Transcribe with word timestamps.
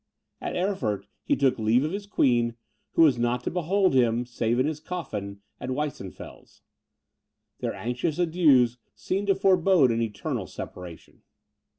At 0.41 0.55
Erfurt 0.57 1.05
he 1.21 1.35
took 1.35 1.59
leave 1.59 1.83
of 1.83 1.91
his 1.91 2.07
queen, 2.07 2.55
who 2.93 3.03
was 3.03 3.19
not 3.19 3.43
to 3.43 3.51
behold 3.51 3.93
him, 3.93 4.25
save 4.25 4.57
in 4.57 4.65
his 4.65 4.79
coffin, 4.79 5.41
at 5.59 5.69
Weissenfels. 5.69 6.63
Their 7.59 7.75
anxious 7.75 8.17
adieus 8.17 8.77
seemed 8.95 9.27
to 9.27 9.35
forbode 9.35 9.91
an 9.91 10.01
eternal 10.01 10.47
separation. 10.47 11.21